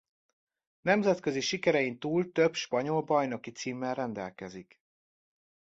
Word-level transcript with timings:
Nemzetközi 0.81 1.39
sikerein 1.39 1.99
túl 1.99 2.31
több 2.31 2.53
spanyol 2.53 3.01
bajnoki 3.01 3.51
címmel 3.51 3.93
rendelkezik. 3.95 4.79